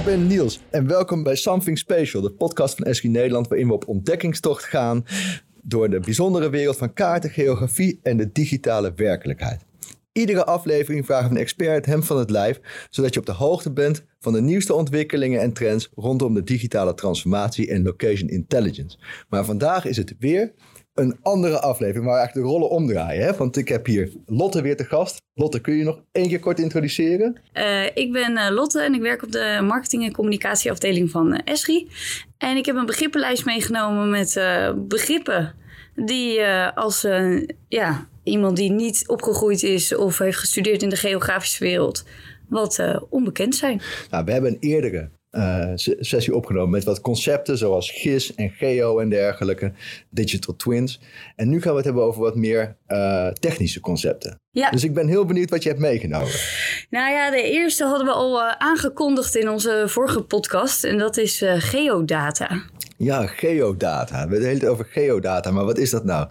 ik 0.00 0.06
ben 0.06 0.26
Niels 0.26 0.60
en 0.70 0.86
welkom 0.86 1.22
bij 1.22 1.36
Something 1.36 1.78
Special, 1.78 2.22
de 2.22 2.30
podcast 2.30 2.74
van 2.74 2.86
Esri 2.86 3.08
Nederland, 3.08 3.48
waarin 3.48 3.66
we 3.66 3.72
op 3.72 3.88
ontdekkingstocht 3.88 4.64
gaan 4.64 5.04
door 5.62 5.90
de 5.90 6.00
bijzondere 6.00 6.50
wereld 6.50 6.76
van 6.76 6.92
kaarten, 6.92 7.30
geografie 7.30 8.00
en 8.02 8.16
de 8.16 8.32
digitale 8.32 8.92
werkelijkheid. 8.96 9.64
Iedere 10.12 10.44
aflevering 10.44 11.06
vragen 11.06 11.28
we 11.28 11.34
een 11.34 11.40
expert 11.40 11.86
hem 11.86 12.02
van 12.02 12.18
het 12.18 12.30
lijf, 12.30 12.60
zodat 12.90 13.14
je 13.14 13.20
op 13.20 13.26
de 13.26 13.32
hoogte 13.32 13.72
bent 13.72 14.04
van 14.18 14.32
de 14.32 14.40
nieuwste 14.40 14.74
ontwikkelingen 14.74 15.40
en 15.40 15.52
trends 15.52 15.90
rondom 15.94 16.34
de 16.34 16.42
digitale 16.42 16.94
transformatie 16.94 17.70
en 17.70 17.82
location 17.82 18.28
intelligence. 18.28 18.98
Maar 19.28 19.44
vandaag 19.44 19.84
is 19.84 19.96
het 19.96 20.14
weer 20.18 20.52
een 21.00 21.18
andere 21.22 21.60
aflevering 21.60 22.04
waar 22.04 22.14
we 22.14 22.20
eigenlijk 22.20 22.46
de 22.46 22.52
rollen 22.52 22.70
omdraaien. 22.70 23.24
Hè? 23.24 23.36
Want 23.36 23.56
ik 23.56 23.68
heb 23.68 23.86
hier 23.86 24.12
Lotte 24.26 24.62
weer 24.62 24.76
te 24.76 24.84
gast. 24.84 25.18
Lotte, 25.34 25.60
kun 25.60 25.74
je 25.74 25.84
nog 25.84 26.00
één 26.12 26.28
keer 26.28 26.40
kort 26.40 26.58
introduceren? 26.58 27.40
Uh, 27.54 27.84
ik 27.84 28.12
ben 28.12 28.32
uh, 28.32 28.48
Lotte 28.50 28.80
en 28.80 28.94
ik 28.94 29.00
werk 29.00 29.22
op 29.22 29.32
de 29.32 29.60
marketing- 29.62 30.04
en 30.04 30.12
communicatieafdeling 30.12 31.10
van 31.10 31.32
uh, 31.32 31.38
Esri. 31.44 31.88
En 32.38 32.56
ik 32.56 32.66
heb 32.66 32.76
een 32.76 32.86
begrippenlijst 32.86 33.44
meegenomen 33.44 34.10
met 34.10 34.40
begrippen 34.88 35.54
die 35.94 36.44
als 36.74 37.06
ja, 37.68 38.06
iemand 38.22 38.56
die 38.56 38.70
niet 38.70 39.04
opgegroeid 39.06 39.62
is 39.62 39.94
of 39.94 40.18
heeft 40.18 40.38
gestudeerd 40.38 40.82
in 40.82 40.88
de 40.88 40.96
geografische 40.96 41.64
wereld 41.64 42.04
wat 42.48 42.84
onbekend 43.10 43.54
zijn. 43.54 43.80
Nou, 44.10 44.24
we 44.24 44.32
hebben 44.32 44.50
een 44.50 44.60
eerdere 44.60 45.10
uh, 45.32 45.72
sessie 46.00 46.34
opgenomen 46.34 46.70
met 46.70 46.84
wat 46.84 47.00
concepten 47.00 47.58
zoals 47.58 47.90
GIS 47.90 48.34
en 48.34 48.50
Geo 48.50 48.98
en 48.98 49.08
dergelijke, 49.08 49.72
digital 50.10 50.56
twins. 50.56 51.00
En 51.36 51.48
nu 51.48 51.60
gaan 51.60 51.70
we 51.70 51.76
het 51.76 51.84
hebben 51.84 52.04
over 52.04 52.20
wat 52.20 52.36
meer 52.36 52.76
uh, 52.88 53.26
technische 53.28 53.80
concepten. 53.80 54.40
Ja. 54.50 54.70
Dus 54.70 54.84
ik 54.84 54.94
ben 54.94 55.08
heel 55.08 55.24
benieuwd 55.24 55.50
wat 55.50 55.62
je 55.62 55.68
hebt 55.68 55.80
meegenomen. 55.80 56.32
Nou 56.90 57.12
ja, 57.12 57.30
de 57.30 57.42
eerste 57.42 57.84
hadden 57.84 58.06
we 58.06 58.12
al 58.12 58.40
uh, 58.40 58.52
aangekondigd 58.58 59.36
in 59.36 59.48
onze 59.48 59.84
vorige 59.86 60.22
podcast 60.22 60.84
en 60.84 60.98
dat 60.98 61.16
is 61.16 61.44
geodata. 61.46 62.62
Ja, 63.02 63.26
geodata. 63.26 64.28
We 64.28 64.34
hebben 64.34 64.50
het 64.50 64.66
over 64.66 64.84
geodata, 64.84 65.50
maar 65.50 65.64
wat 65.64 65.78
is 65.78 65.90
dat 65.90 66.04
nou? 66.04 66.28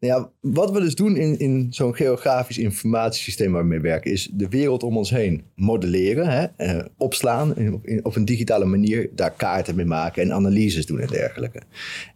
nou 0.00 0.20
ja, 0.20 0.30
wat 0.40 0.70
we 0.70 0.80
dus 0.80 0.94
doen 0.94 1.16
in, 1.16 1.38
in 1.38 1.66
zo'n 1.70 1.94
geografisch 1.94 2.58
informatiesysteem 2.58 3.52
waar 3.52 3.62
we 3.62 3.68
mee 3.68 3.80
werken, 3.80 4.10
is 4.10 4.30
de 4.32 4.48
wereld 4.48 4.82
om 4.82 4.96
ons 4.96 5.10
heen 5.10 5.44
modelleren, 5.54 6.28
hè, 6.28 6.46
eh, 6.56 6.84
opslaan, 6.96 7.56
in, 7.56 8.04
op 8.04 8.16
een 8.16 8.24
digitale 8.24 8.64
manier 8.64 9.10
daar 9.14 9.30
kaarten 9.30 9.74
mee 9.74 9.86
maken 9.86 10.22
en 10.22 10.32
analyses 10.32 10.86
doen 10.86 11.00
en 11.00 11.08
dergelijke. 11.08 11.62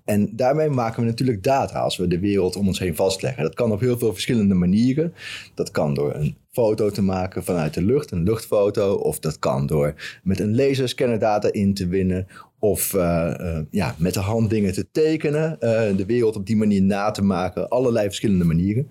En 0.05 0.37
daarmee 0.37 0.69
maken 0.69 1.03
we 1.03 1.09
natuurlijk 1.09 1.43
data 1.43 1.81
als 1.81 1.97
we 1.97 2.09
de 2.09 2.19
wereld 2.19 2.57
om 2.57 2.67
ons 2.67 2.79
heen 2.79 2.97
vastleggen. 2.97 3.43
Dat 3.43 3.55
kan 3.55 3.73
op 3.73 3.81
heel 3.81 3.99
veel 3.99 4.13
verschillende 4.13 4.55
manieren. 4.55 5.15
Dat 5.55 5.71
kan 5.71 5.95
door 5.95 6.15
een 6.15 6.37
foto 6.51 6.91
te 6.91 7.03
maken 7.03 7.45
vanuit 7.45 7.75
de 7.75 7.83
lucht, 7.83 8.11
een 8.11 8.23
luchtfoto. 8.23 8.95
Of 8.95 9.19
dat 9.19 9.39
kan 9.39 9.67
door 9.67 9.95
met 10.23 10.41
een 10.41 10.55
laserscanner 10.55 11.19
data 11.19 11.53
in 11.53 11.75
te 11.75 11.87
winnen. 11.87 12.27
Of 12.61 12.93
uh, 12.93 13.35
uh, 13.41 13.59
ja, 13.71 13.95
met 13.99 14.15
de 14.15 14.21
hand 14.21 14.51
dingen 14.51 14.73
te 14.73 14.91
tekenen. 14.93 15.57
Uh, 15.61 15.97
de 15.97 16.05
wereld 16.07 16.37
op 16.37 16.47
die 16.47 16.57
manier 16.57 16.83
na 16.83 17.11
te 17.11 17.23
maken. 17.23 17.69
Allerlei 17.69 18.07
verschillende 18.07 18.45
manieren. 18.45 18.89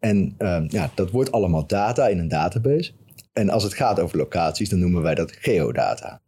En 0.00 0.34
ja, 0.68 0.90
dat 0.94 1.10
wordt 1.10 1.32
allemaal 1.32 1.66
data 1.66 2.08
in 2.08 2.18
een 2.18 2.28
database. 2.28 2.92
En 3.32 3.50
als 3.50 3.62
het 3.62 3.74
gaat 3.74 4.00
over 4.00 4.16
locaties, 4.16 4.68
dan 4.68 4.78
noemen 4.78 5.02
wij 5.02 5.14
dat 5.14 5.32
geodata. 5.40 6.20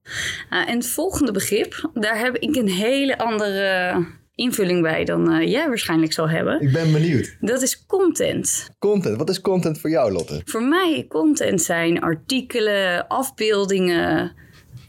en 0.50 0.76
het 0.76 0.86
volgende 0.86 1.32
begrip, 1.32 1.90
daar 1.94 2.18
heb 2.18 2.36
ik 2.36 2.56
een 2.56 2.68
hele 2.68 3.18
andere 3.18 3.94
invulling 4.38 4.82
bij 4.82 5.04
dan 5.04 5.32
uh, 5.32 5.50
jij 5.50 5.68
waarschijnlijk 5.68 6.12
zal 6.12 6.28
hebben. 6.28 6.60
Ik 6.60 6.72
ben 6.72 6.92
benieuwd. 6.92 7.36
Dat 7.40 7.62
is 7.62 7.86
content. 7.86 8.70
Content. 8.78 9.16
Wat 9.16 9.30
is 9.30 9.40
content 9.40 9.80
voor 9.80 9.90
jou, 9.90 10.12
Lotte? 10.12 10.40
Voor 10.44 10.62
mij 10.62 11.06
content 11.08 11.62
zijn 11.62 12.00
artikelen, 12.00 13.06
afbeeldingen. 13.06 14.32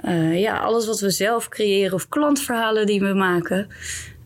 Uh, 0.06 0.40
ja, 0.40 0.58
alles 0.58 0.86
wat 0.86 1.00
we 1.00 1.10
zelf 1.10 1.50
creëren 1.50 1.94
of 1.94 2.08
klantverhalen 2.08 2.86
die 2.86 3.00
we 3.00 3.14
maken. 3.14 3.68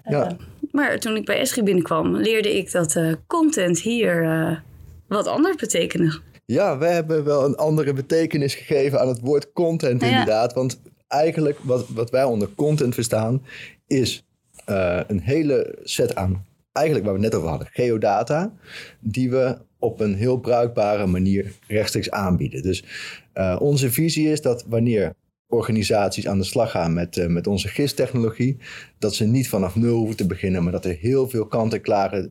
Uh, 0.05 0.11
ja. 0.11 0.37
Maar 0.71 0.99
toen 0.99 1.15
ik 1.15 1.25
bij 1.25 1.39
Esri 1.39 1.63
binnenkwam, 1.63 2.15
leerde 2.15 2.57
ik 2.57 2.71
dat 2.71 2.99
content 3.27 3.79
hier 3.79 4.63
wat 5.07 5.27
anders 5.27 5.55
betekende. 5.55 6.19
Ja, 6.45 6.77
we 6.77 6.85
hebben 6.85 7.23
wel 7.23 7.45
een 7.45 7.55
andere 7.55 7.93
betekenis 7.93 8.55
gegeven 8.55 8.99
aan 8.99 9.07
het 9.07 9.19
woord 9.19 9.53
content 9.53 10.03
inderdaad. 10.03 10.53
Want 10.53 10.81
eigenlijk 11.07 11.59
wat, 11.61 11.87
wat 11.89 12.09
wij 12.09 12.23
onder 12.23 12.49
content 12.55 12.93
verstaan 12.93 13.45
is 13.87 14.25
een 15.07 15.19
hele 15.19 15.75
set 15.83 16.15
aan, 16.15 16.45
eigenlijk 16.71 17.05
waar 17.05 17.15
we 17.15 17.21
net 17.21 17.35
over 17.35 17.49
hadden, 17.49 17.67
geodata, 17.71 18.53
die 18.99 19.29
we 19.29 19.57
op 19.79 19.99
een 19.99 20.15
heel 20.15 20.37
bruikbare 20.37 21.05
manier 21.05 21.51
rechtstreeks 21.67 22.11
aanbieden. 22.11 22.61
Dus 22.61 22.83
onze 23.59 23.91
visie 23.91 24.31
is 24.31 24.41
dat 24.41 24.65
wanneer 24.67 25.13
organisaties 25.53 26.27
aan 26.27 26.37
de 26.37 26.43
slag 26.43 26.71
gaan 26.71 26.93
met, 26.93 27.17
uh, 27.17 27.27
met 27.27 27.47
onze 27.47 27.67
GIS-technologie, 27.67 28.57
dat 28.99 29.15
ze 29.15 29.25
niet 29.25 29.49
vanaf 29.49 29.75
nul 29.75 29.97
hoeven 29.97 30.15
te 30.17 30.27
beginnen, 30.27 30.63
maar 30.63 30.71
dat 30.71 30.85
er 30.85 30.97
heel 30.99 31.29
veel 31.29 31.45
kant-en-klare 31.45 32.29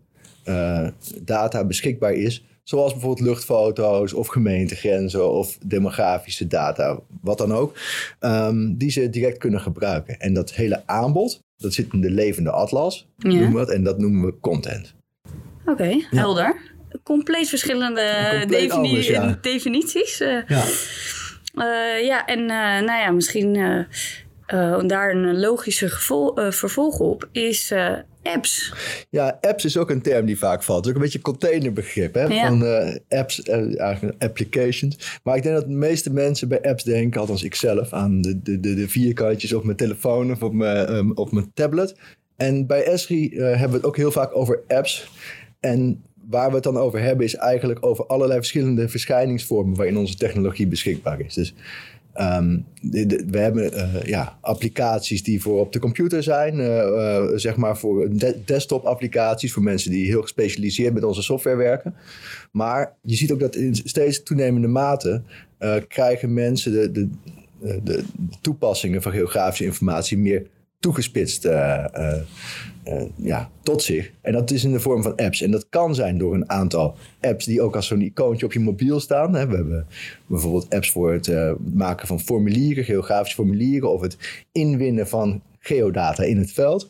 data 1.25 1.65
beschikbaar 1.65 2.12
is 2.12 2.44
Zoals 2.62 2.93
bijvoorbeeld 2.93 3.28
luchtfoto's 3.28 4.12
of 4.12 4.27
gemeentegrenzen 4.27 5.31
of 5.31 5.59
demografische 5.65 6.47
data, 6.47 7.00
wat 7.21 7.38
dan 7.38 7.53
ook. 7.53 7.77
Um, 8.21 8.77
die 8.77 8.91
ze 8.91 9.10
direct 9.10 9.39
kunnen 9.39 9.60
gebruiken. 9.60 10.21
En 10.21 10.34
dat 10.34 10.53
hele 10.53 10.83
aanbod, 10.87 11.41
dat 11.56 11.75
zit 11.75 11.93
in 11.93 12.00
de 12.00 12.10
levende 12.10 12.50
atlas, 12.50 13.09
ja. 13.16 13.28
noemen 13.28 13.53
we 13.53 13.59
dat, 13.59 13.71
en 13.71 13.84
dat 13.84 13.99
noemen 13.99 14.25
we 14.25 14.34
content. 14.41 14.94
Oké, 15.60 15.71
okay, 15.71 16.06
helder. 16.10 16.71
Compleet 17.03 17.49
verschillende 17.49 18.37
compleet 18.41 18.60
defini 18.60 18.89
anders, 18.89 19.06
ja. 19.06 19.39
definities. 19.41 20.21
Uh, 20.21 20.49
ja. 20.49 20.65
Uh, 21.54 22.04
ja, 22.04 22.26
en 22.26 22.40
uh, 22.40 22.46
nou 22.86 23.00
ja, 23.00 23.10
misschien 23.10 23.52
daar 24.86 25.10
een 25.10 25.40
logische 25.40 25.88
vervolg 26.50 26.98
op 26.98 27.28
is 27.32 27.72
apps. 28.22 28.74
Ja, 29.10 29.38
apps 29.40 29.64
is 29.64 29.76
ook 29.76 29.91
een 29.91 30.02
term 30.02 30.26
die 30.26 30.38
vaak 30.38 30.62
valt. 30.62 30.78
Het 30.78 30.86
is 30.86 30.91
ook 30.91 30.96
een 30.96 31.02
beetje 31.02 31.18
een 31.18 31.24
containerbegrip 31.24 32.14
hè? 32.14 32.46
van 32.46 32.62
uh, 32.62 32.94
apps, 33.08 33.38
uh, 33.38 33.80
eigenlijk 33.80 34.22
applications. 34.22 35.20
Maar 35.22 35.36
ik 35.36 35.42
denk 35.42 35.54
dat 35.54 35.64
de 35.64 35.72
meeste 35.72 36.12
mensen 36.12 36.48
bij 36.48 36.62
apps 36.62 36.84
denken, 36.84 37.20
althans 37.20 37.42
ik 37.42 37.54
zelf, 37.54 37.92
aan 37.92 38.22
de, 38.22 38.42
de, 38.42 38.60
de, 38.60 38.74
de 38.74 38.88
vierkantjes 38.88 39.52
op 39.52 39.64
mijn 39.64 39.76
telefoon 39.76 40.30
of 40.30 40.42
op 40.42 40.52
mijn, 40.52 40.94
um, 40.94 41.12
op 41.14 41.32
mijn 41.32 41.50
tablet. 41.54 41.94
En 42.36 42.66
bij 42.66 42.84
Esri 42.84 43.30
uh, 43.32 43.41
hebben 43.44 43.70
we 43.70 43.76
het 43.76 43.84
ook 43.84 43.96
heel 43.96 44.12
vaak 44.12 44.36
over 44.36 44.60
apps. 44.68 45.10
En 45.60 46.04
waar 46.32 46.48
we 46.48 46.54
het 46.54 46.65
dan 46.65 46.76
over 46.76 47.00
hebben 47.00 47.26
is 47.26 47.34
eigenlijk 47.34 47.87
over 47.87 48.06
allerlei 48.06 48.38
verschillende 48.38 48.88
verschijningsvormen 48.88 49.76
waarin 49.76 49.97
onze 49.97 50.16
technologie 50.16 50.66
beschikbaar 50.66 51.20
is. 51.20 51.34
Dus 51.34 51.54
Um, 52.20 52.65
we 53.31 53.38
hebben 53.38 53.75
uh, 53.75 54.03
ja, 54.03 54.38
applicaties 54.41 55.22
die 55.22 55.42
voor 55.42 55.60
op 55.60 55.72
de 55.72 55.78
computer 55.78 56.22
zijn, 56.22 56.59
uh, 56.59 56.66
uh, 56.66 57.25
zeg 57.34 57.56
maar 57.56 57.78
voor 57.78 58.09
de 58.10 58.41
desktop 58.44 58.84
applicaties, 58.84 59.53
voor 59.53 59.62
mensen 59.62 59.91
die 59.91 60.06
heel 60.06 60.22
gespecialiseerd 60.22 60.94
met 60.94 61.04
onze 61.04 61.22
software 61.22 61.56
werken. 61.56 61.94
Maar 62.50 62.94
je 63.03 63.16
ziet 63.16 63.32
ook 63.32 63.41
dat 63.41 63.56
in 63.56 63.75
steeds 63.75 64.22
toenemende 64.22 64.69
mate 64.69 65.22
krijgen 65.88 66.34
mensen 66.34 66.92
de, 66.92 67.09
de, 67.82 68.04
toepassingen 68.41 69.03
van 69.03 69.12
geografische 69.12 69.65
informatie 69.65 70.19
meer 70.19 70.47
toegespitst 70.82 71.44
uh, 71.44 71.84
ja, 73.16 73.50
tot 73.62 73.82
zich. 73.82 74.12
En 74.20 74.32
dat 74.32 74.50
is 74.50 74.65
in 74.65 74.72
de 74.72 74.81
vorm 74.81 75.03
van 75.03 75.16
apps. 75.16 75.43
En 75.43 75.50
dat 75.50 75.69
kan 75.69 75.94
zijn 75.94 76.19
door 76.19 76.34
een 76.34 76.50
aantal 76.50 76.97
apps 77.20 77.44
die 77.44 77.62
ook 77.62 77.76
als 77.76 77.87
zo'n 77.87 78.00
icoontje 78.00 78.47
op 78.47 78.53
je 78.53 78.60
mobiel 78.60 79.00
staan. 79.00 79.32
We 79.32 79.38
hebben 79.38 79.87
bijvoorbeeld 80.26 80.75
apps 80.75 80.91
voor 80.91 81.12
het 81.12 81.32
maken 81.75 82.06
van 82.06 82.21
formulieren, 82.21 82.84
geografische 82.84 83.37
formulieren 83.37 83.92
of 83.92 84.00
het 84.00 84.16
inwinnen 84.53 85.09
van 85.09 85.42
geodata 85.64 86.22
in 86.22 86.38
het 86.38 86.52
veld. 86.52 86.88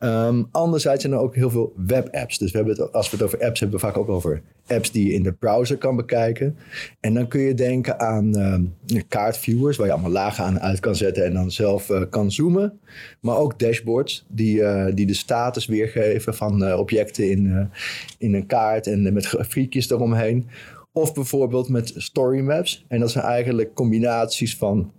Um, 0.00 0.48
anderzijds 0.50 1.02
zijn 1.02 1.14
er 1.14 1.18
ook 1.18 1.34
heel 1.34 1.50
veel 1.50 1.72
webapps. 1.76 2.38
Dus 2.38 2.50
we 2.50 2.56
hebben 2.56 2.76
het, 2.76 2.92
als 2.92 3.10
we 3.10 3.16
het 3.16 3.24
over 3.24 3.44
apps 3.44 3.60
hebben, 3.60 3.80
we 3.80 3.86
vaak 3.86 3.96
ook 3.96 4.08
over 4.08 4.42
apps 4.66 4.90
die 4.90 5.06
je 5.06 5.12
in 5.12 5.22
de 5.22 5.32
browser 5.32 5.78
kan 5.78 5.96
bekijken. 5.96 6.56
En 7.00 7.14
dan 7.14 7.28
kun 7.28 7.40
je 7.40 7.54
denken 7.54 8.00
aan 8.00 8.38
um, 8.38 8.74
kaartviewers, 9.08 9.76
waar 9.76 9.86
je 9.86 9.92
allemaal 9.92 10.10
lagen 10.10 10.44
aan 10.44 10.60
uit 10.60 10.80
kan 10.80 10.94
zetten 10.94 11.24
en 11.24 11.32
dan 11.32 11.50
zelf 11.50 11.88
uh, 11.88 12.02
kan 12.10 12.32
zoomen. 12.32 12.78
Maar 13.20 13.36
ook 13.36 13.58
dashboards 13.58 14.26
die, 14.28 14.56
uh, 14.56 14.86
die 14.94 15.06
de 15.06 15.14
status 15.14 15.66
weergeven 15.66 16.34
van 16.34 16.62
uh, 16.62 16.78
objecten 16.78 17.30
in, 17.30 17.70
in 18.18 18.34
een 18.34 18.46
kaart 18.46 18.86
en 18.86 19.12
met 19.12 19.26
grafiekjes 19.26 19.90
eromheen. 19.90 20.48
Of 20.92 21.14
bijvoorbeeld 21.14 21.68
met 21.68 21.92
story 21.96 22.40
maps. 22.40 22.84
En 22.88 23.00
dat 23.00 23.10
zijn 23.10 23.24
eigenlijk 23.24 23.74
combinaties 23.74 24.56
van 24.56 24.92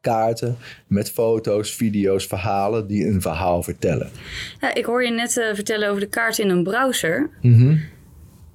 kaarten 0.00 0.56
met 0.86 1.10
foto's, 1.10 1.74
video's, 1.74 2.26
verhalen 2.26 2.86
die 2.86 3.06
een 3.06 3.20
verhaal 3.20 3.62
vertellen. 3.62 4.10
Ja, 4.60 4.74
ik 4.74 4.84
hoor 4.84 5.04
je 5.04 5.10
net 5.10 5.36
uh, 5.36 5.54
vertellen 5.54 5.88
over 5.88 6.00
de 6.00 6.08
kaart 6.08 6.38
in 6.38 6.48
een 6.48 6.62
browser. 6.62 7.30
Mm 7.40 7.54
-hmm. 7.54 7.80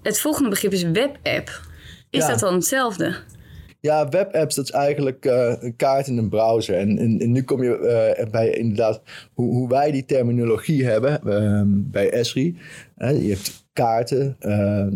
Het 0.02 0.20
volgende 0.20 0.50
begrip 0.50 0.72
is 0.72 0.84
webapp. 0.84 1.62
Is 2.10 2.22
ja. 2.22 2.28
dat 2.28 2.40
dan 2.40 2.54
hetzelfde? 2.54 3.16
Ja, 3.80 4.10
webapps, 4.10 4.56
dat 4.56 4.66
is 4.66 4.72
eigenlijk 4.72 5.26
uh, 5.26 5.54
een 5.60 5.76
kaart 5.76 6.08
in 6.08 6.18
een 6.18 6.30
browser. 6.30 6.78
En, 6.78 6.98
en, 6.98 7.20
en 7.20 7.32
nu 7.32 7.44
kom 7.44 7.64
je 7.64 8.16
uh, 8.20 8.32
bij 8.32 8.50
inderdaad 8.50 9.02
hoe, 9.34 9.54
hoe, 9.54 9.70
wij 9.70 9.92
die 9.92 10.06
terminologie 10.06 10.86
hebben 10.86 11.20
bij 11.92 12.10
Esri. 12.12 12.58
je 12.98 13.30
hebt 13.30 13.66
kaarten, 13.74 14.36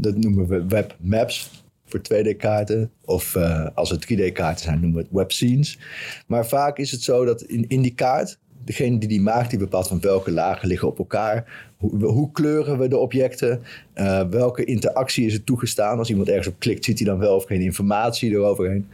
dat 0.02 0.18
noemen 0.18 0.48
we 0.48 0.66
webmaps 0.68 1.61
voor 1.92 2.00
2D-kaarten. 2.00 2.92
Of 3.06 3.36
als 3.74 3.90
het 3.90 4.14
3D-kaarten 4.14 4.64
zijn, 4.64 4.80
noemen 4.80 4.98
we 4.98 5.04
het 5.04 5.18
webscenes. 5.18 5.80
Maar 6.28 6.48
vaak 6.48 6.78
is 6.78 6.92
het 6.92 7.02
zo 7.02 7.26
dat 7.26 7.42
in, 7.42 7.66
in 7.68 7.82
die 7.82 7.94
kaart 7.94 8.40
degene 8.64 8.98
die 8.98 9.10
die 9.10 9.22
maakt, 9.22 9.50
die 9.50 9.60
bepaalt 9.60 9.88
van 9.88 10.02
welke 10.02 10.32
lagen 10.32 10.68
liggen 10.68 10.88
op 10.88 10.98
elkaar. 10.98 11.70
Hoe, 12.00 12.32
kleuren 12.32 12.80
we 12.80 12.88
de 12.88 12.98
objecten? 12.98 13.62
Uh, 13.96 14.24
welke 14.30 14.64
interactie 14.64 15.26
is 15.26 15.34
er 15.34 15.44
toegestaan? 15.44 15.98
Als 15.98 16.10
iemand 16.10 16.28
ergens 16.28 16.48
op 16.48 16.60
klikt, 16.60 16.86
ziet 16.86 17.00
hij 17.00 17.08
dan 17.08 17.20
wel 17.20 17.36
of 17.36 17.46
geen 17.46 17.62
informatie 17.62 18.32
eroverheen. 18.32 18.88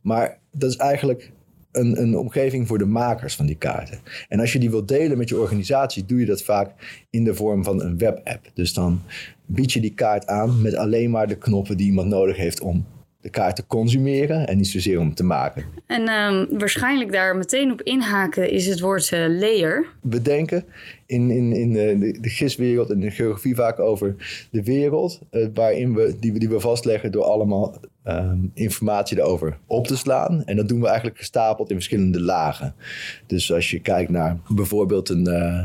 Maar 0.00 0.38
dat 0.50 0.70
is 0.70 0.76
eigenlijk 0.76 1.32
een, 1.76 2.00
een 2.00 2.18
omgeving 2.18 2.66
voor 2.66 2.78
de 2.78 2.86
makers 2.86 3.36
van 3.36 3.46
die 3.46 3.56
kaarten. 3.56 3.98
En 4.28 4.40
als 4.40 4.52
je 4.52 4.58
die 4.58 4.70
wilt 4.70 4.88
delen 4.88 5.18
met 5.18 5.28
je 5.28 5.38
organisatie, 5.38 6.06
doe 6.06 6.20
je 6.20 6.26
dat 6.26 6.42
vaak 6.42 6.70
in 7.10 7.24
de 7.24 7.34
vorm 7.34 7.64
van 7.64 7.82
een 7.82 7.98
webapp. 7.98 8.50
Dus 8.54 8.72
dan 8.72 9.02
bied 9.46 9.72
je 9.72 9.80
die 9.80 9.94
kaart 9.94 10.26
aan 10.26 10.62
met 10.62 10.74
alleen 10.74 11.10
maar 11.10 11.28
de 11.28 11.38
knoppen 11.38 11.76
die 11.76 11.86
iemand 11.86 12.08
nodig 12.08 12.36
heeft 12.36 12.60
om 12.60 12.86
de 13.24 13.30
kaart 13.30 13.56
te 13.56 13.66
consumeren 13.66 14.46
en 14.46 14.56
niet 14.56 14.68
zozeer 14.68 14.98
om 14.98 15.14
te 15.14 15.24
maken. 15.24 15.64
En 15.86 16.08
um, 16.08 16.58
waarschijnlijk 16.58 17.12
daar 17.12 17.36
meteen 17.36 17.72
op 17.72 17.82
inhaken 17.82 18.50
is 18.50 18.66
het 18.66 18.80
woord 18.80 19.10
uh, 19.10 19.38
layer. 19.38 19.86
We 20.00 20.22
denken 20.22 20.64
in, 21.06 21.30
in, 21.30 21.52
in 21.52 21.72
de, 21.72 22.18
de 22.20 22.28
GIS-wereld 22.28 22.90
en 22.90 23.00
de 23.00 23.10
geografie 23.10 23.54
vaak 23.54 23.78
over 23.78 24.14
de 24.50 24.62
wereld 24.62 25.20
uh, 25.30 25.46
waarin 25.54 25.94
we 25.94 26.16
die, 26.20 26.38
die 26.38 26.48
we 26.48 26.60
vastleggen 26.60 27.12
door 27.12 27.24
allemaal 27.24 27.80
um, 28.06 28.50
informatie 28.54 29.18
erover 29.18 29.58
op 29.66 29.86
te 29.86 29.96
slaan. 29.96 30.44
En 30.44 30.56
dat 30.56 30.68
doen 30.68 30.80
we 30.80 30.86
eigenlijk 30.86 31.18
gestapeld 31.18 31.70
in 31.70 31.76
verschillende 31.76 32.20
lagen. 32.20 32.74
Dus 33.26 33.52
als 33.52 33.70
je 33.70 33.80
kijkt 33.80 34.10
naar 34.10 34.38
bijvoorbeeld 34.48 35.08
een. 35.08 35.28
Uh, 35.28 35.64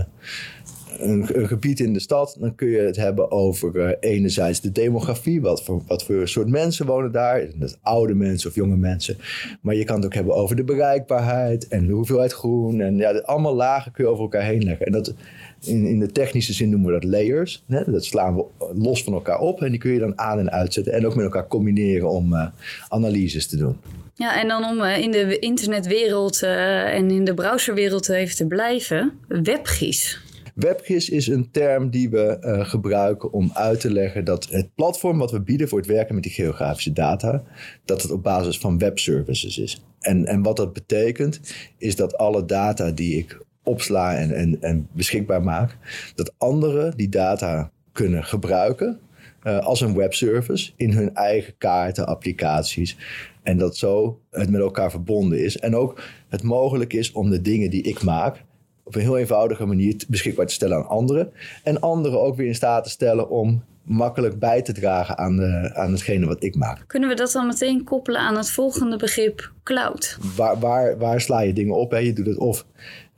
een, 1.00 1.48
gebied 1.48 1.80
in 1.80 1.94
de 1.94 2.00
stad, 2.00 2.38
dan 2.40 2.56
kun 2.56 2.68
je 2.68 2.80
het 2.80 2.96
hebben 2.96 3.32
over 3.32 3.76
uh, 3.76 3.92
enerzijds 4.00 4.62
de 4.62 4.72
demografie. 4.72 5.42
Wat 5.42 5.64
voor, 5.64 5.82
wat 5.88 6.04
voor 6.04 6.28
soort 6.28 6.48
mensen 6.48 6.86
wonen 6.86 7.12
daar? 7.12 7.48
Dat 7.56 7.78
oude 7.82 8.14
mensen 8.16 8.50
of 8.50 8.56
jonge 8.56 8.78
mensen. 8.78 9.18
Maar 9.62 9.76
je 9.76 9.84
kan 9.84 9.96
het 9.96 10.06
ook 10.06 10.14
hebben 10.14 10.36
over 10.36 10.56
de 10.56 10.64
bereikbaarheid 10.64 11.68
en 11.68 11.88
de 11.88 11.94
hoeveelheid 11.94 12.34
groen. 12.34 12.82
En 12.82 12.98
ja, 12.98 13.12
allemaal 13.12 13.56
lagen 13.56 13.92
kun 13.92 14.04
je 14.04 14.10
over 14.10 14.24
elkaar 14.24 14.44
heen 14.44 14.64
leggen. 14.64 14.86
En 14.86 14.92
dat, 14.92 15.14
in, 15.62 15.86
in 15.86 16.00
de 16.00 16.12
technische 16.12 16.54
zin 16.54 16.70
noemen 16.70 16.94
we 16.94 17.00
dat 17.00 17.10
layers. 17.10 17.64
Hè? 17.68 17.92
Dat 17.92 18.06
slaan 18.06 18.36
we 18.36 18.46
los 18.74 19.04
van 19.04 19.14
elkaar 19.14 19.40
op 19.40 19.62
en 19.62 19.70
die 19.70 19.80
kun 19.80 19.92
je 19.92 20.00
dan 20.00 20.20
aan 20.20 20.40
en 20.40 20.52
uitzetten. 20.52 20.94
En 20.94 21.06
ook 21.06 21.16
met 21.16 21.26
elkaar 21.26 21.48
combineren 21.48 22.10
om 22.10 22.34
uh, 22.34 22.48
analyses 22.88 23.48
te 23.48 23.58
doen. 23.58 23.78
Ja, 24.14 24.42
en 24.42 24.48
dan 24.48 24.64
om 24.64 24.80
uh, 24.80 24.98
in 24.98 25.12
de 25.12 25.40
internetwereld 25.40 26.44
en 26.44 27.12
in 27.12 27.26
de 27.26 27.34
browserwereld 27.34 28.10
even 28.10 28.36
te 28.36 28.46
blijven, 28.46 29.12
WebGIS. 29.28 30.28
WebGIS 30.60 31.10
is 31.10 31.28
een 31.28 31.52
term 31.52 31.90
die 31.90 32.10
we 32.10 32.38
uh, 32.42 32.70
gebruiken 32.70 33.32
om 33.32 33.52
uit 33.54 33.80
te 33.80 33.92
leggen 33.92 34.26
dat 34.26 34.48
het 34.50 34.76
platform 34.76 35.18
wat 35.18 35.32
we 35.32 35.42
bieden 35.42 35.68
voor 35.68 35.78
het 35.78 35.88
werken 35.88 36.16
met 36.16 36.24
die 36.24 36.34
geografische 36.34 36.94
data, 36.94 37.44
dat 37.86 38.02
het 38.02 38.12
op 38.12 38.24
basis 38.24 38.58
van 38.58 38.78
webservices 38.78 39.58
is. 39.58 39.84
En, 40.00 40.26
en 40.26 40.42
wat 40.42 40.58
dat 40.58 40.74
betekent, 40.74 41.40
is 41.78 41.96
dat 41.96 42.18
alle 42.18 42.46
data 42.46 42.92
die 42.92 43.18
ik 43.18 43.42
opsla 43.64 44.18
en, 44.18 44.36
en, 44.36 44.62
en 44.62 44.88
beschikbaar 44.92 45.44
maak, 45.44 45.78
dat 46.16 46.34
anderen 46.38 46.98
die 46.98 47.10
data 47.10 47.72
kunnen 47.92 48.24
gebruiken 48.24 49.00
uh, 49.44 49.60
als 49.60 49.82
een 49.82 49.96
webservice 49.96 50.72
in 50.76 50.92
hun 50.92 51.16
eigen 51.16 51.58
kaarten, 51.58 52.08
applicaties. 52.08 52.98
En 53.44 53.58
dat 53.58 53.78
zo 53.78 54.20
het 54.32 54.50
met 54.50 54.62
elkaar 54.62 54.92
verbonden 54.92 55.44
is. 55.44 55.58
En 55.58 55.76
ook 55.76 56.02
het 56.28 56.44
mogelijk 56.44 56.94
is 56.94 57.12
om 57.12 57.30
de 57.30 57.42
dingen 57.42 57.70
die 57.70 57.82
ik 57.82 58.04
maak 58.04 58.44
op 58.90 58.96
een 58.96 59.02
heel 59.02 59.18
eenvoudige 59.18 59.66
manier 59.66 60.04
beschikbaar 60.08 60.46
te 60.46 60.54
stellen 60.54 60.78
aan 60.78 60.88
anderen. 60.88 61.32
En 61.64 61.80
anderen 61.80 62.22
ook 62.22 62.36
weer 62.36 62.48
in 62.48 62.56
staat 62.56 62.84
te 62.84 62.90
stellen 62.90 63.30
om 63.30 63.64
makkelijk 63.84 64.40
bij 64.40 64.62
te 64.62 64.74
dragen 64.74 65.18
aan, 65.18 65.36
de, 65.36 65.72
aan 65.74 65.92
hetgene 65.92 66.26
wat 66.26 66.44
ik 66.44 66.56
maak. 66.56 66.84
Kunnen 66.88 67.10
we 67.10 67.16
dat 67.16 67.32
dan 67.32 67.48
meteen 67.48 67.84
koppelen 67.84 68.22
aan 68.22 68.36
het 68.36 68.52
volgende 68.52 68.98
begrip 68.98 69.52
cloud? 69.64 70.18
Waar, 70.36 70.60
waar, 70.60 70.98
waar 70.98 71.22
sla 71.22 71.40
je 71.40 71.54
dingen 71.54 71.76
op? 71.76 71.92
Hè? 71.92 71.98
Je 71.98 72.14
doet 72.14 72.26
het 72.26 72.38
of 72.38 72.66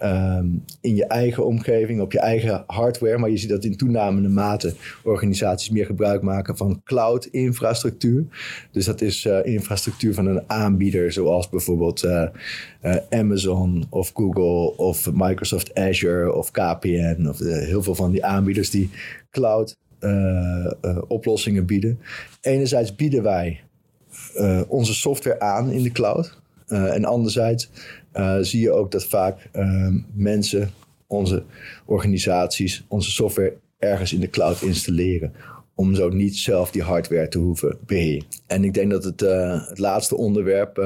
Ehm, 0.02 0.48
in 0.82 0.96
je 0.96 1.06
eigen 1.06 1.46
omgeving, 1.46 2.02
op 2.02 2.12
je 2.12 2.20
eigen 2.20 2.64
hardware. 2.68 3.18
Maar 3.18 3.30
je 3.30 3.38
ziet 3.38 3.50
dat 3.50 3.64
in 3.64 3.78
toenemende 3.78 4.30
mate 4.30 4.74
organisaties 5.04 5.70
meer 5.70 5.86
gebruik 5.86 6.22
maken 6.22 6.58
van 6.58 6.82
cloud-infrastructuur. 6.84 8.26
Dus 8.72 8.86
dat 8.86 9.02
is 9.02 9.26
uh, 9.26 9.46
infrastructuur 9.46 10.14
van 10.14 10.26
een 10.26 10.44
aanbieder, 10.48 11.12
zoals 11.12 11.50
bijvoorbeeld 11.50 12.04
uh, 12.04 12.28
uh, 12.84 12.96
Amazon 13.10 13.86
of 13.90 14.12
Google 14.14 14.78
of 14.78 15.12
Microsoft 15.14 15.76
Azure 15.76 16.34
of 16.34 16.52
KPN. 16.52 17.26
Of 17.30 17.40
heel 17.40 17.84
veel 17.84 17.96
van 17.96 18.12
die 18.12 18.26
aanbieders 18.26 18.70
die 18.70 18.90
cloud 19.32 19.78
oplossingen 21.08 21.66
bieden. 21.66 22.00
Enerzijds 22.42 22.96
bieden 22.96 23.24
wij 23.24 23.62
onze 24.68 24.94
software 24.94 25.40
aan 25.40 25.72
in 25.72 25.84
de 25.84 25.92
cloud. 25.92 26.41
En 26.72 27.06
anderzijds 27.06 27.70
uh, 28.14 28.38
zie 28.42 28.62
je 28.62 28.72
ook 28.72 28.92
dat 28.92 29.06
vaak 29.06 29.50
uh, 29.54 29.88
mensen, 30.14 30.72
onze 31.08 31.44
organisaties, 31.86 32.84
onze 32.88 33.12
software 33.12 33.54
ergens 33.80 34.14
in 34.14 34.20
de 34.20 34.30
cloud 34.30 34.62
installeren. 34.62 35.34
Om 35.76 35.96
zo 35.96 36.10
niet 36.10 36.38
zelf 36.38 36.72
die 36.72 36.82
hardware 36.82 37.28
te 37.28 37.38
hoeven 37.38 37.78
beheren. 37.86 38.26
En 38.48 38.64
ik 38.64 38.74
denk 38.74 38.92
dat 38.92 39.04
het, 39.04 39.22
uh, 39.22 39.68
het 39.68 39.78
laatste 39.78 40.18
onderwerp. 40.18 40.78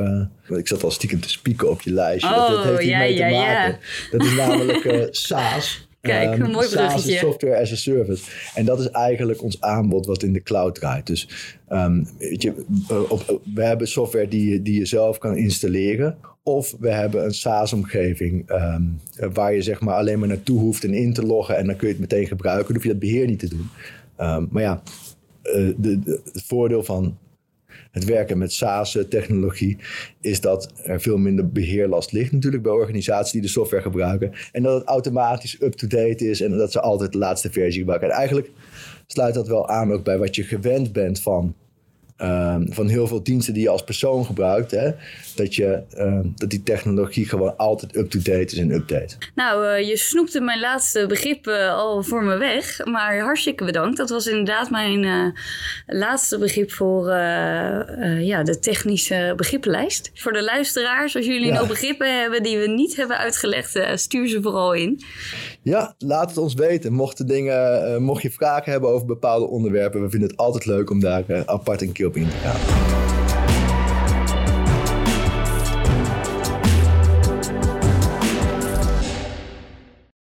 Ik 0.48 0.68
zat 0.68 0.84
al 0.84 0.92
stiekem 0.92 1.20
te 1.20 1.30
spieken 1.30 1.70
op 1.70 1.82
je 1.82 1.92
lijstje. 1.92 2.30
Oh, 2.30 2.50
dat, 2.50 2.64
heeft 2.64 2.84
ja, 2.84 2.98
mee 2.98 3.14
ja, 3.14 3.28
te 3.28 3.36
maken. 3.36 3.72
Ja. 3.72 4.18
Dat 4.18 4.24
is 4.28 4.36
namelijk 4.36 5.08
SaaS. 5.12 5.88
Kijk, 6.06 6.40
een 6.40 6.52
mooi 6.52 6.68
bruggetje. 6.68 7.12
SaaS 7.12 7.20
software 7.20 7.60
as 7.62 7.72
a 7.72 7.76
service. 7.76 8.24
En 8.56 8.66
dat 8.66 8.80
is 8.80 8.90
eigenlijk 8.90 9.44
ons 9.44 9.62
aanbod 9.62 10.06
wat 10.06 10.24
in 10.24 10.34
de 10.34 10.44
cloud 10.44 10.76
draait. 10.76 11.08
Dus 11.08 11.30
um, 11.70 12.08
weet 12.18 12.42
je, 12.42 12.66
op, 13.10 13.42
we 13.54 13.64
hebben 13.64 13.88
software 13.88 14.28
die, 14.28 14.62
die 14.62 14.80
je 14.80 14.86
zelf 14.86 15.18
kan 15.18 15.38
installeren 15.38 16.18
of 16.44 16.76
we 16.80 16.90
hebben 16.90 17.24
een 17.24 17.34
SaaS-omgeving 17.34 18.52
um, 18.52 19.00
waar 19.34 19.54
je 19.54 19.62
zeg 19.62 19.82
maar 19.82 19.96
alleen 19.96 20.20
maar 20.20 20.28
naartoe 20.28 20.60
hoeft 20.60 20.84
en 20.84 20.94
in 20.94 21.14
te 21.14 21.26
loggen 21.26 21.58
en 21.58 21.66
dan 21.66 21.76
kun 21.76 21.88
je 21.88 21.94
het 21.94 22.02
meteen 22.02 22.28
gebruiken. 22.28 22.66
Dan 22.66 22.76
hoef 22.76 22.84
je 22.84 23.00
dat 23.00 23.00
beheer 23.00 23.28
niet 23.28 23.40
te 23.40 23.50
doen. 23.50 23.70
Maar 24.50 24.62
ja, 24.62 24.82
uh, 25.44 25.54
de, 25.78 26.00
de, 26.00 26.22
het 26.34 26.44
voordeel 26.44 26.84
van 26.84 27.18
het 27.96 28.06
werken 28.06 28.38
met 28.38 28.54
SaaS-technologie 28.54 29.78
is 30.22 30.42
dat 30.42 30.72
er 30.84 31.02
veel 31.02 31.18
minder 31.18 31.52
beheerlast 31.52 32.12
ligt 32.12 32.32
natuurlijk 32.32 32.64
bij 32.64 32.72
organisaties 32.72 33.32
die 33.32 33.42
de 33.42 33.48
software 33.48 33.82
gebruiken. 33.82 34.32
En 34.52 34.64
dat 34.64 34.80
het 34.80 34.88
automatisch 34.88 35.62
up-to-date 35.62 36.30
is 36.30 36.42
en 36.42 36.58
dat 36.58 36.72
ze 36.72 36.82
altijd 36.82 37.12
de 37.12 37.18
laatste 37.18 37.52
versie 37.52 37.80
gebruiken. 37.80 38.10
En 38.10 38.16
eigenlijk 38.16 38.52
sluit 39.08 39.34
dat 39.34 39.48
wel 39.48 39.70
aan 39.70 39.92
ook 39.92 40.04
bij 40.04 40.18
wat 40.18 40.36
je 40.36 40.44
gewend 40.44 40.92
bent 40.92 41.22
van 41.22 41.56
Um, 42.22 42.74
van 42.74 42.88
heel 42.88 43.08
veel 43.08 43.24
diensten 43.24 43.54
die 43.54 43.64
je 43.64 43.70
als 43.70 43.84
persoon 43.84 44.26
gebruikt. 44.26 44.72
Hè, 44.72 44.92
dat, 45.36 45.56
je, 45.56 45.84
um, 45.98 46.34
dat 46.36 46.50
die 46.50 46.64
technologie 46.64 47.28
gewoon 47.28 47.58
altijd 47.58 47.96
up-to-date 47.96 48.46
is 48.46 48.58
en 48.58 48.72
update. 48.72 49.16
Nou, 49.36 49.66
uh, 49.66 49.88
je 49.88 49.98
snoepte 49.98 50.42
mijn 50.42 50.60
laatste 50.60 51.06
begrip 51.08 51.48
uh, 51.48 51.74
al 51.74 52.04
voor 52.04 52.24
me 52.24 52.38
weg. 52.38 52.86
Maar 52.86 53.20
hartstikke 53.20 53.66
bedankt. 53.66 53.98
Dat 53.98 54.10
was 54.10 54.28
inderdaad 54.28 54.70
mijn 54.70 55.04
uh, 55.04 55.26
laatste 55.86 56.38
begrip 56.38 56.72
voor 56.72 57.10
ja, 58.20 58.44
de 58.44 58.60
technische 58.60 59.34
begrippenlijst. 59.36 60.12
Voor 60.14 60.32
de 60.32 60.44
luisteraars, 60.44 61.16
als 61.16 61.26
jullie 61.26 61.48
ja. 61.48 61.60
nog 61.60 61.68
begrippen 61.68 62.20
hebben 62.22 62.44
die 62.44 62.58
we 62.58 62.68
niet 62.68 62.96
hebben 62.96 63.18
uitgelegd, 63.18 63.80
stuur 63.96 64.28
ze 64.28 64.42
vooral 64.42 64.74
in. 64.74 65.02
Ja, 65.62 65.96
laat 65.98 66.30
het 66.30 66.38
ons 66.38 66.54
weten. 66.54 66.94
Mocht, 66.94 67.28
dingen, 67.28 68.04
mocht 68.04 68.22
je 68.22 68.32
vragen 68.32 68.72
hebben 68.72 68.90
over 68.90 69.06
bepaalde 69.06 69.46
onderwerpen, 69.46 70.02
we 70.02 70.10
vinden 70.10 70.30
het 70.30 70.38
altijd 70.38 70.66
leuk 70.66 70.90
om 70.90 71.00
daar 71.00 71.24
apart 71.46 71.82
een 71.82 71.92
keer 71.92 72.04
op 72.06 72.16
in 72.16 72.30
te 72.30 72.38
gaan. 72.38 72.85